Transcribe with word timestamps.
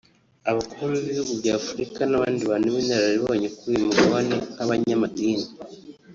Abakuru 0.51 0.91
b’ibihugu 0.93 1.31
by’Afuruka 1.39 2.01
n’abandi 2.07 2.41
bantu 2.51 2.67
b’inararibonye 2.73 3.47
kuri 3.57 3.71
uy 3.75 3.83
umugabane 3.85 4.35
nk’abanyamadini 4.53 5.47